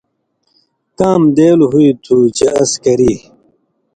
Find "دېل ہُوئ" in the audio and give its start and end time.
1.37-1.89